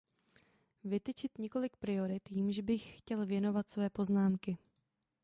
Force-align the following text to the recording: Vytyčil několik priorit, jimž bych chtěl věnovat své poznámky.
Vytyčil 0.83 1.29
několik 1.37 1.77
priorit, 1.77 2.31
jimž 2.31 2.59
bych 2.59 2.97
chtěl 2.97 3.25
věnovat 3.25 3.69
své 3.71 3.89
poznámky. 3.89 4.57